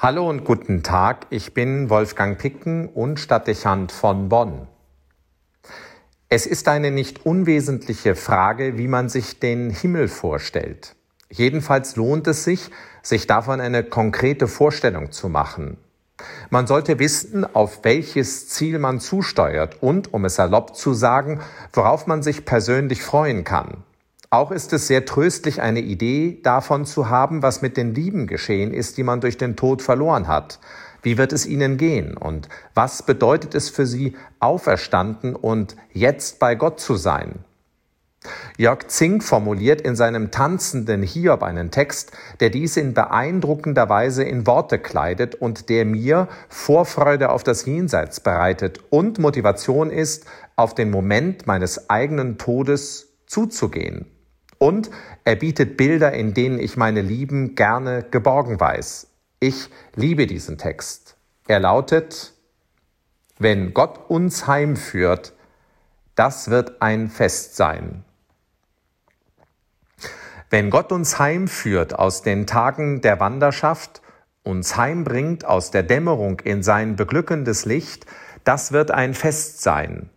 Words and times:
Hallo 0.00 0.30
und 0.30 0.44
guten 0.44 0.84
Tag, 0.84 1.26
ich 1.30 1.54
bin 1.54 1.90
Wolfgang 1.90 2.38
Picken 2.38 2.88
und 2.88 3.18
Stadtdechant 3.18 3.90
von 3.90 4.28
Bonn. 4.28 4.68
Es 6.28 6.46
ist 6.46 6.68
eine 6.68 6.92
nicht 6.92 7.26
unwesentliche 7.26 8.14
Frage, 8.14 8.78
wie 8.78 8.86
man 8.86 9.08
sich 9.08 9.40
den 9.40 9.70
Himmel 9.70 10.06
vorstellt. 10.06 10.94
Jedenfalls 11.30 11.96
lohnt 11.96 12.28
es 12.28 12.44
sich, 12.44 12.70
sich 13.02 13.26
davon 13.26 13.60
eine 13.60 13.82
konkrete 13.82 14.46
Vorstellung 14.46 15.10
zu 15.10 15.28
machen. 15.28 15.78
Man 16.48 16.68
sollte 16.68 17.00
wissen, 17.00 17.44
auf 17.44 17.80
welches 17.82 18.48
Ziel 18.48 18.78
man 18.78 19.00
zusteuert 19.00 19.82
und, 19.82 20.14
um 20.14 20.24
es 20.24 20.38
erlaubt 20.38 20.76
zu 20.76 20.94
sagen, 20.94 21.40
worauf 21.72 22.06
man 22.06 22.22
sich 22.22 22.44
persönlich 22.44 23.02
freuen 23.02 23.42
kann. 23.42 23.82
Auch 24.30 24.50
ist 24.50 24.74
es 24.74 24.86
sehr 24.86 25.06
tröstlich, 25.06 25.62
eine 25.62 25.80
Idee 25.80 26.40
davon 26.42 26.84
zu 26.84 27.08
haben, 27.08 27.42
was 27.42 27.62
mit 27.62 27.78
den 27.78 27.94
Lieben 27.94 28.26
geschehen 28.26 28.74
ist, 28.74 28.98
die 28.98 29.02
man 29.02 29.22
durch 29.22 29.38
den 29.38 29.56
Tod 29.56 29.80
verloren 29.80 30.28
hat. 30.28 30.60
Wie 31.02 31.16
wird 31.16 31.32
es 31.32 31.46
ihnen 31.46 31.78
gehen? 31.78 32.14
Und 32.14 32.50
was 32.74 33.02
bedeutet 33.02 33.54
es 33.54 33.70
für 33.70 33.86
sie, 33.86 34.16
auferstanden 34.38 35.34
und 35.34 35.76
jetzt 35.94 36.40
bei 36.40 36.56
Gott 36.56 36.78
zu 36.78 36.96
sein? 36.96 37.38
Jörg 38.58 38.88
Zink 38.88 39.24
formuliert 39.24 39.80
in 39.80 39.96
seinem 39.96 40.30
tanzenden 40.30 41.02
Hiob 41.02 41.42
einen 41.42 41.70
Text, 41.70 42.12
der 42.40 42.50
dies 42.50 42.76
in 42.76 42.92
beeindruckender 42.92 43.88
Weise 43.88 44.24
in 44.24 44.46
Worte 44.46 44.78
kleidet 44.78 45.36
und 45.36 45.70
der 45.70 45.86
mir 45.86 46.28
Vorfreude 46.50 47.30
auf 47.30 47.44
das 47.44 47.64
Jenseits 47.64 48.20
bereitet 48.20 48.80
und 48.90 49.18
Motivation 49.18 49.90
ist, 49.90 50.26
auf 50.54 50.74
den 50.74 50.90
Moment 50.90 51.46
meines 51.46 51.88
eigenen 51.88 52.36
Todes 52.36 53.06
zuzugehen. 53.26 54.17
Und 54.58 54.90
er 55.24 55.36
bietet 55.36 55.76
Bilder, 55.76 56.12
in 56.12 56.34
denen 56.34 56.58
ich 56.58 56.76
meine 56.76 57.00
Lieben 57.00 57.54
gerne 57.54 58.04
geborgen 58.10 58.58
weiß. 58.58 59.08
Ich 59.40 59.70
liebe 59.94 60.26
diesen 60.26 60.58
Text. 60.58 61.16
Er 61.46 61.60
lautet, 61.60 62.34
wenn 63.38 63.72
Gott 63.72 64.10
uns 64.10 64.46
heimführt, 64.48 65.32
das 66.16 66.50
wird 66.50 66.82
ein 66.82 67.08
Fest 67.08 67.54
sein. 67.54 68.04
Wenn 70.50 70.70
Gott 70.70 70.90
uns 70.90 71.18
heimführt 71.18 71.96
aus 71.96 72.22
den 72.22 72.46
Tagen 72.46 73.00
der 73.00 73.20
Wanderschaft, 73.20 74.02
uns 74.42 74.76
heimbringt 74.76 75.44
aus 75.44 75.70
der 75.70 75.82
Dämmerung 75.82 76.40
in 76.40 76.62
sein 76.62 76.96
beglückendes 76.96 77.64
Licht, 77.64 78.06
das 78.44 78.72
wird 78.72 78.90
ein 78.90 79.14
Fest 79.14 79.62
sein. 79.62 80.10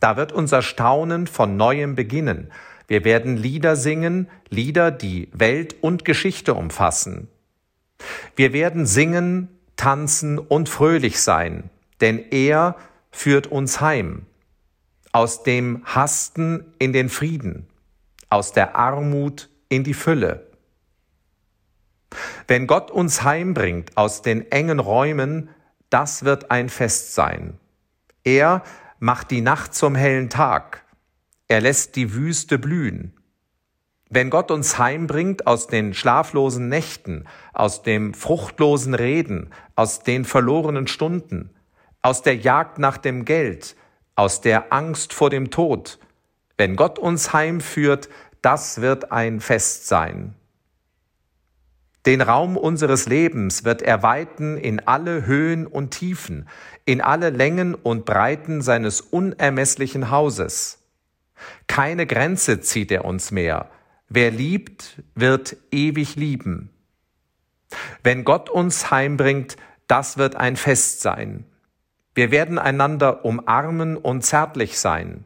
Da 0.00 0.16
wird 0.16 0.32
unser 0.32 0.62
Staunen 0.62 1.26
von 1.26 1.56
neuem 1.56 1.94
beginnen, 1.94 2.50
wir 2.88 3.04
werden 3.04 3.36
Lieder 3.36 3.76
singen, 3.76 4.28
Lieder, 4.48 4.90
die 4.90 5.28
Welt 5.32 5.76
und 5.82 6.06
Geschichte 6.06 6.54
umfassen. 6.54 7.28
Wir 8.34 8.54
werden 8.54 8.86
singen, 8.86 9.48
tanzen 9.76 10.38
und 10.38 10.70
fröhlich 10.70 11.20
sein, 11.20 11.68
denn 12.00 12.18
er 12.30 12.76
führt 13.10 13.46
uns 13.46 13.80
heim. 13.82 14.24
Aus 15.12 15.42
dem 15.42 15.82
Hasten 15.84 16.64
in 16.78 16.92
den 16.92 17.10
Frieden, 17.10 17.66
aus 18.30 18.52
der 18.52 18.76
Armut 18.76 19.50
in 19.68 19.84
die 19.84 19.94
Fülle. 19.94 20.46
Wenn 22.46 22.66
Gott 22.66 22.90
uns 22.90 23.22
heimbringt 23.22 23.96
aus 23.96 24.22
den 24.22 24.50
engen 24.50 24.78
Räumen, 24.78 25.50
das 25.90 26.24
wird 26.24 26.50
ein 26.50 26.70
Fest 26.70 27.14
sein. 27.14 27.58
Er 28.24 28.62
macht 28.98 29.30
die 29.30 29.40
Nacht 29.40 29.74
zum 29.74 29.94
hellen 29.94 30.28
Tag. 30.28 30.84
Er 31.46 31.60
lässt 31.60 31.96
die 31.96 32.14
Wüste 32.14 32.58
blühen. 32.58 33.14
Wenn 34.10 34.30
Gott 34.30 34.50
uns 34.50 34.78
heimbringt 34.78 35.46
aus 35.46 35.66
den 35.66 35.94
schlaflosen 35.94 36.68
Nächten, 36.68 37.26
aus 37.52 37.82
dem 37.82 38.14
fruchtlosen 38.14 38.94
Reden, 38.94 39.50
aus 39.76 40.02
den 40.02 40.24
verlorenen 40.24 40.86
Stunden, 40.86 41.50
aus 42.00 42.22
der 42.22 42.36
Jagd 42.36 42.78
nach 42.78 42.96
dem 42.96 43.24
Geld, 43.24 43.76
aus 44.14 44.40
der 44.40 44.72
Angst 44.72 45.12
vor 45.12 45.30
dem 45.30 45.50
Tod, 45.50 45.98
wenn 46.56 46.74
Gott 46.74 46.98
uns 46.98 47.32
heimführt, 47.32 48.08
das 48.42 48.80
wird 48.80 49.12
ein 49.12 49.40
Fest 49.40 49.86
sein. 49.86 50.34
Den 52.08 52.22
Raum 52.22 52.56
unseres 52.56 53.04
Lebens 53.04 53.66
wird 53.66 53.82
er 53.82 54.02
weiten 54.02 54.56
in 54.56 54.80
alle 54.80 55.26
Höhen 55.26 55.66
und 55.66 55.90
Tiefen, 55.90 56.48
in 56.86 57.02
alle 57.02 57.28
Längen 57.28 57.74
und 57.74 58.06
Breiten 58.06 58.62
seines 58.62 59.02
unermesslichen 59.02 60.10
Hauses. 60.10 60.78
Keine 61.66 62.06
Grenze 62.06 62.62
zieht 62.62 62.90
er 62.92 63.04
uns 63.04 63.30
mehr. 63.30 63.68
Wer 64.08 64.30
liebt, 64.30 65.02
wird 65.14 65.58
ewig 65.70 66.16
lieben. 66.16 66.70
Wenn 68.02 68.24
Gott 68.24 68.48
uns 68.48 68.90
heimbringt, 68.90 69.58
das 69.86 70.16
wird 70.16 70.34
ein 70.34 70.56
Fest 70.56 71.02
sein. 71.02 71.44
Wir 72.14 72.30
werden 72.30 72.58
einander 72.58 73.26
umarmen 73.26 73.98
und 73.98 74.22
zärtlich 74.22 74.78
sein. 74.78 75.24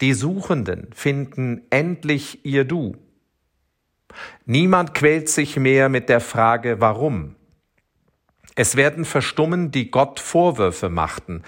Die 0.00 0.12
Suchenden 0.14 0.92
finden 0.94 1.62
endlich 1.70 2.44
ihr 2.44 2.64
Du. 2.64 2.94
Niemand 4.46 4.94
quält 4.94 5.28
sich 5.28 5.56
mehr 5.56 5.88
mit 5.88 6.08
der 6.08 6.20
Frage, 6.20 6.80
warum. 6.80 7.36
Es 8.54 8.76
werden 8.76 9.04
verstummen, 9.04 9.70
die 9.70 9.90
Gott 9.90 10.20
Vorwürfe 10.20 10.88
machten, 10.88 11.42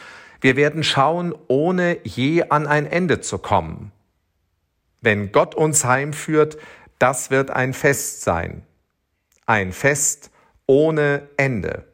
wir 0.45 0.57
werden 0.57 0.85
schauen, 0.85 1.35
ohne 1.49 1.99
je 2.05 2.43
an 2.51 2.67
ein 2.67 2.85
Ende 2.85 3.23
zu 3.23 3.39
kommen. 3.39 3.93
Wenn 5.01 5.33
Gott 5.33 5.55
uns 5.55 5.87
heimführt, 5.87 6.59
das 6.99 7.31
wird 7.31 7.51
ein 7.51 7.73
Fest 7.73 8.21
sein. 8.21 8.63
Ein 9.47 9.73
Fest 9.73 10.31
ohne 10.67 11.31
Ende. 11.39 11.87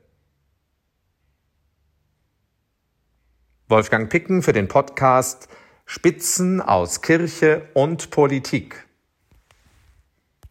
Wolfgang 3.68 4.10
Picken 4.10 4.42
für 4.42 4.52
den 4.52 4.66
Podcast 4.66 5.48
Spitzen 5.86 6.60
aus 6.60 7.02
Kirche 7.02 7.68
und 7.74 8.10
Politik. 8.10 8.84